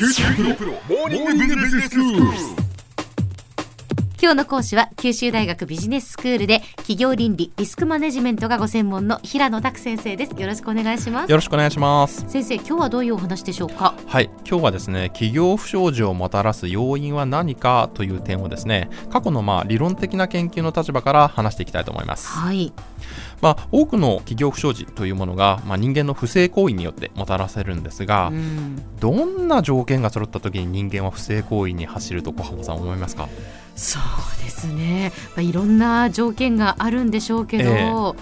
[0.00, 2.59] QT プロプロモーニングビジネススクール。
[4.22, 10.38] 今日の講師は九州大学ビジネススクールで企業倫理リスクマネジメントがご専門の平野拓先生です。
[10.38, 11.30] よろしくお願いします。
[11.30, 12.26] よろしくお願いします。
[12.28, 13.94] 先生今日はどういうお話でしょうか？
[14.06, 14.28] はい。
[14.46, 22.28] 今日はですね企業不祥事をもたらす要因は何かという点をですね過去のまあ理論的な研究の立場から話していきたいと思います。
[22.28, 22.74] はい。
[23.40, 28.82] まあ多くの企業不祥事というものがまあ人間の不正行為によってもたらせるんですが、うん。
[29.00, 33.30] どんな条件が揃った時に人間は不正行為に走ると小浜さん思いますか？
[33.80, 38.14] そうですね、まあ、いろんな条件があるんでしょうけど、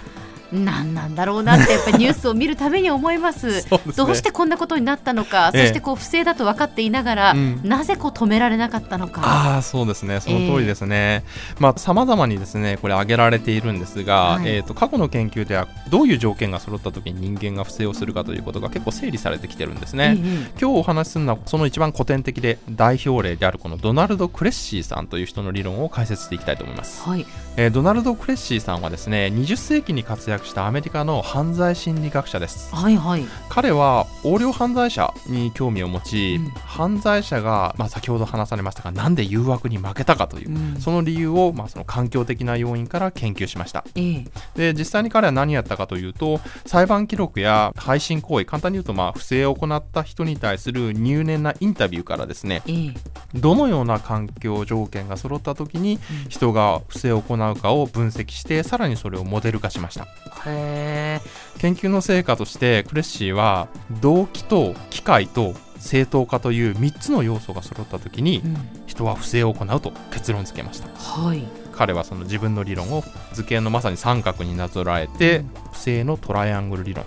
[0.51, 3.47] 何なんだろうなってやっぱりニュースを見るたびに思います。
[3.47, 3.63] ね。
[3.95, 5.61] どうしてこんなことになったのか、ええ。
[5.63, 7.61] そしてこう不正だと分かっていながら、うん。
[7.63, 9.21] なぜこう止められなかったのか。
[9.23, 10.19] ああそうですね。
[10.19, 11.23] その通りですね、
[11.59, 14.47] まあ様々にですねこれ挙げられているんですが、はい。
[14.47, 20.51] えー、と過去の研究ではどういう条件が揃った時に人間が不正をするかということが結構整理されてきてるんですね、ええ。
[20.59, 27.25] 今日お話しするのはその一番古典的で代表例であるこのドナルド・クレッシーさんという人の理論を解説していきたいと思います、はい。
[27.57, 32.73] えードナルド・クレッシーさんはですね20世紀に活躍したアメリカの犯罪心理学者です。
[32.73, 33.25] はいはい。
[33.49, 36.49] 彼は横領犯罪者に興味を持ち、うん。
[36.49, 40.81] 犯罪者が、まあ、先ほど話されましたがなんで誘惑に負けたかという、うん。
[40.81, 43.83] その理由を、まあ、その環境的な要因から研究しました。
[43.95, 44.73] ええ。
[44.73, 52.93] で実際に彼は何やったかというと裁判記録や配信行為簡単に言うと、まあ、不正を行った人に対する入念なインタビューからですねええ。
[53.35, 60.07] どのような環境条件が揃った時に人が不正を行うかを分析してさらにそれをモデル化しました
[60.45, 63.67] へえ研究の成果としてクレッシーは
[64.01, 68.57] 動機と機械と正当化という3つの要素が揃った時にうん。
[68.85, 70.89] 人は不正を行うと結論付けました。
[70.97, 71.43] はい。
[71.71, 75.49] 彼はその自分の理論を図形のまさに三角になぞらえてうん。
[75.71, 77.05] 不正のトライアングル理論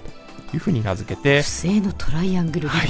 [0.50, 2.88] というふうに名付けて不正のトライアングル理論、はい。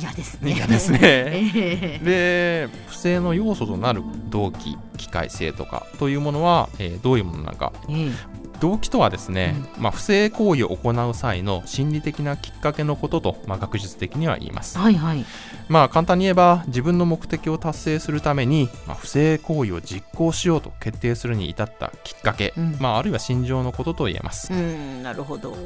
[0.00, 0.52] 嫌ですね。
[0.52, 0.98] 嫌ですね。
[1.02, 7.72] え え で不正の要素となる動機機械正当化というものは、えーどういうものなのか。
[7.88, 14.78] ええ動機とはですね、まあ、不正行為を行う際の心理的なきっかけのことと、まあ、学術的には言います。
[14.78, 15.24] はいはい。
[15.68, 22.76] まあ簡単に言えば自分の目的を達成するために、まあ、不正行為を実行しようと決定するに至ったきっかけ、うん。
[22.80, 24.52] まあ、あるいは心情のことと言えます。
[24.52, 25.56] うんなるほど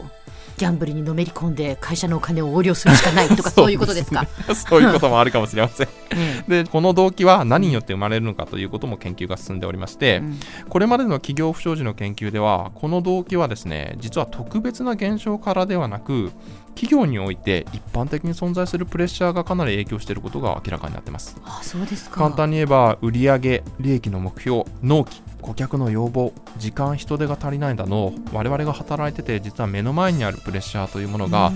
[0.57, 4.27] ギャンブルにのめり込んで会社のお金を横領するしかないとか そういうことですか？
[4.69, 5.89] そういうこともあるかもしれません。
[6.15, 10.41] えでこの動機は何によって生まれるのかということも研究が進んでおりましえて、うん。
[10.69, 16.31] これまでの企業不祥事の研究ではこの動機はですね実は特別な現象からではなく
[16.75, 21.37] 企業において一般的に存在するプレッシャーがかなり影響していることが明らかになっています。
[21.45, 22.17] あそうですか。
[22.19, 31.53] 簡単に言えば売上利益の目標納期顧客の要望時間人手が足りないなど我々が働いてて実は目の前にあるプレッシャーというものがう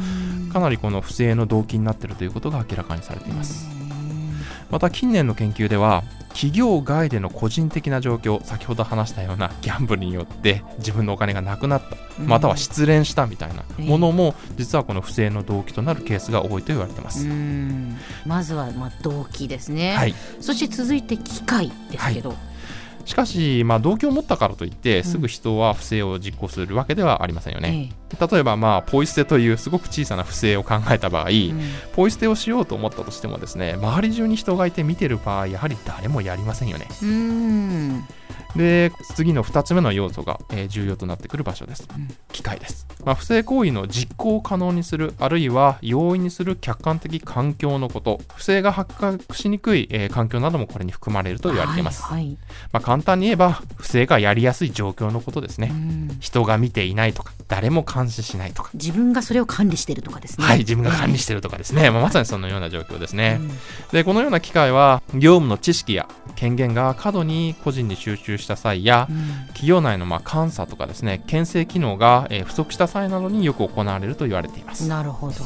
[0.48, 0.50] ん。
[0.52, 3.68] かなりこの不正の動機になっているということが明らかにされています。
[3.70, 4.40] うん。
[4.70, 17.96] また近年の研究では企業外での個人的な状況先ほど話したようなギャンブルによって自分のお金がなくなったまたは失恋したみたいなものも実はこの不正の動機となるケースが多いと言われていまうす、ん。
[18.26, 20.14] まずはまあ動機ですね、はい。
[20.40, 22.34] そして続いて機械ですけど、
[23.06, 25.04] しかし、まあ、動機を持ったからといってん。
[25.04, 31.60] すぐ人は不正を実行するわけではありませんよね、え例えば、まあ、ポイ捨てというすごく小さな不正を考えた場合、えうん。
[31.94, 36.88] ポイ捨てをしようと思ったとしてもですね周り中に人がいて見てる場合やはり誰もやりませんよね。
[37.02, 38.04] うん。
[38.56, 42.08] で次の2つ目の要素が、えー重要となってくる場所です、うん。
[42.32, 52.38] 機械です、まあ、不正行為の実行を可能にするあるいは容易にする客観的環境のこと不正が発覚しにくい、えー環境などもこれに含まれると言われています、はいはい。
[52.72, 56.16] まあ、簡単に言えば不正がやりやすい状況のことですね、うん。
[56.18, 58.70] 人が見ていないとか誰も監視しないとか。
[58.74, 60.44] 自分がそれを管理してるとかですね。
[60.44, 63.40] はい、自分が管理してるとかですね、まあ、まさにそのような状況ですね。
[63.92, 69.46] で、このような機会は、業務の知識や権限が過度に個人に集中した際やう、ん。
[69.48, 74.88] 企業内のまあ監査とかですね、牽制機能がえー不足した際などによく行われると言われています。
[74.88, 75.36] なるほど、い。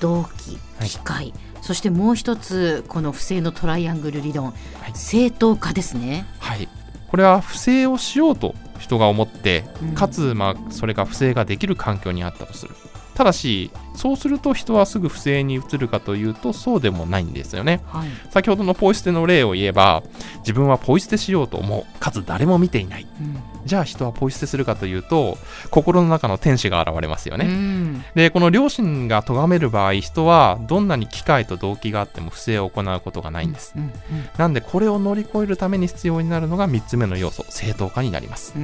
[0.00, 0.88] 動機はい。
[0.90, 1.32] 機械、
[1.62, 4.54] そしてもう一つこの不正のトライアングル理論、はい。
[4.94, 6.26] 正当化ですね。
[6.38, 6.68] はい。
[7.12, 12.74] これは不正をしようと人が思ってうん、かつ、まあ、それが不正ができる環境にあったとする。
[13.14, 17.80] ただし、そうすると人はすぐ不正に移るかというと、そうでもないんですよね。
[17.86, 20.02] はい先ほどのポイ捨ての例を言えば、
[20.38, 22.00] 自分はポイ捨てしようと思う。
[22.00, 23.06] かつ誰も見ていない。
[23.20, 25.38] うんじゃあ人はポイ捨てするかというと、
[25.70, 27.46] 心の中の天使が現れますよね。
[27.46, 33.74] うんで、この良心が咎める場合、人はどんなに機会と動機があっても不正を行うことがないんです。
[33.76, 33.92] うん
[34.36, 38.54] なんで、これを乗り越えるために必要になるのが3つ目の要素、正当化になります。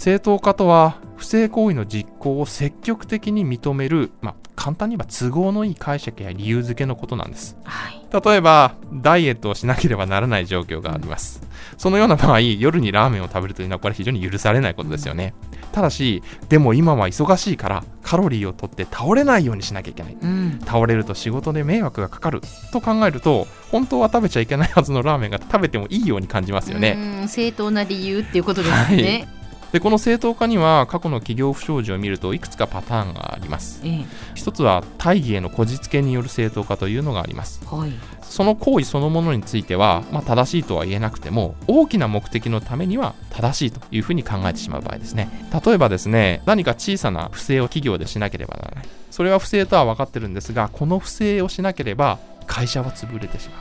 [0.00, 7.58] うんうん正当化とは不正行為の実行を積極的に認める、まあ、簡単に言えば都合のいい解釈や理由付けのことなんです。
[7.64, 8.00] はい。
[8.10, 11.42] 例えばダイエットをしなければならない状況があります。
[11.76, 15.34] そのような場合夜にラーメンを食べるというのはこれ非常に許されないことですよね、
[15.72, 20.16] ただしでも今は忙しいからカロリーをとって倒れないようにしなきゃいけない。
[20.18, 20.60] うん。
[20.64, 22.40] 倒れると仕事で迷惑がかかる。
[22.72, 29.28] と考えると本当は食べちゃいけないはずのラーメンが食べてもいいように感じますよね、うん正当な理由っていうことですね、
[29.72, 33.80] でこの正当化には過去の企業不祥事を見るといくつかパターンがあります。
[33.84, 34.04] ええ。
[34.34, 37.64] 一つは大義へのこじつけによる正当化というのがあります。
[37.66, 37.92] はい。
[38.22, 45.28] その行為そのものについては、まあ、正しいとは言えなくても大きな目的のためには正しいというふうに考えてしまう場合ですね。
[45.64, 48.88] 例えばですね何か小さな不正を企業でしなければならない。
[49.10, 53.60] それは不正とは分かってるんですがこの不正をしなければ会社は潰れてしま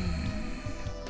[0.00, 0.03] う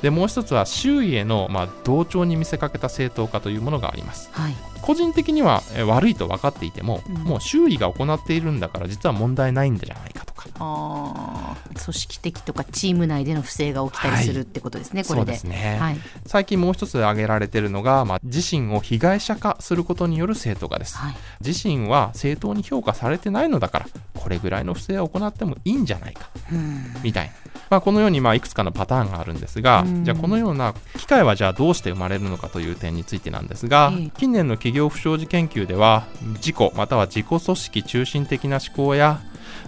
[0.04, 4.28] でもう一つは周囲への、まあ、同調に見せかけた正当化というものがあります。
[4.32, 4.54] はい。
[4.82, 7.14] 個人的にはえー悪いと分かっていても、うん。
[7.22, 10.46] もう周囲が行っているんだから実は問題ないんじゃないかとか。
[10.58, 11.82] あー。
[11.84, 15.32] 組織的とかチーム内での不正が起きたりするってことですね、こそうれで。
[15.32, 15.96] ですね、はい。
[16.26, 20.98] 最近もう一つ挙げられているのが、まあ、自身を被害者化することによる正当化です。
[20.98, 21.16] はい。
[21.42, 26.28] 自身は正当に評価されてないのだからこれぐらいの不正を行ってもいいんじゃないか。
[26.52, 26.94] うん。
[27.02, 27.32] みたいな、
[27.70, 30.04] まあ、このようにまあいくつかのパターンがあるんですが、うん。
[30.04, 39.20] じゃあこのような機会はじゃあどうして生まれるのかという点についてなんですが、ええ近年の企業不祥事研究では自己または自己組織中心的な思考や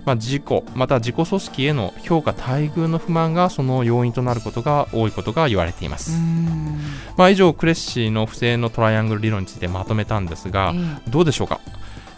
[0.04, 0.42] まあ、自己
[0.74, 6.78] また自己組織への評価待遇の不満がその要因となることが多いことが言われています、うん。
[7.16, 11.60] まあ、以上クレッシーの不正のトライアングル理論についてまとめたんですが、えどうでしょうか？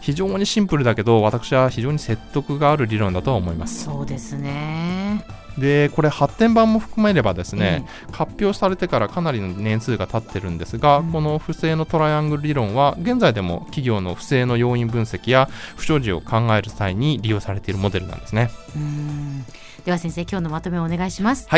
[0.00, 3.84] 非常にシンプルだけど私は非常に説得がある理論だと思いまえす。
[3.84, 5.24] そうですね
[5.58, 11.12] でこれ発展版も含めればですね、発表されてからかなりの年数が経ってるんですが、うん。
[11.12, 19.44] この不正のトライアングル理論は現在でも企業の不正の要因分析や不祥事を考える際に利用されているモデルなんですね、うん。
[19.84, 21.48] では先生今日のまとめをお願いします。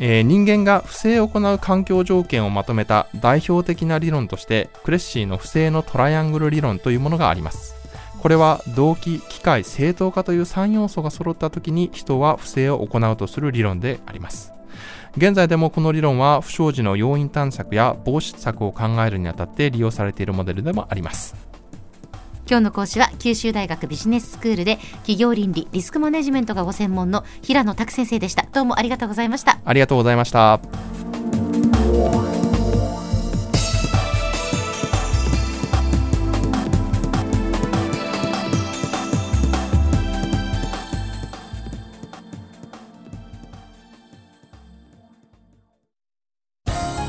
[0.00, 7.83] えー人間が不正を行う環境条件をまとめた代表的な理論としてクレッシーの不正のトライアングル理論というものがあります
[8.24, 14.54] これは動機、機械、正当化という3要素が揃った時に人は不正を行うとする理論であります。
[15.18, 21.36] 現在でもこの理論は不祥事の要因探索や防止策を考えるにあたって利用されているモデルでもあります。
[22.48, 28.46] 今日の講師は九州大学ビジネススクールで企業倫理リスクマネジメントがご専門の平野拓先生でした。
[28.54, 29.58] どうもありがとうございました。
[29.62, 30.60] ありがとうございました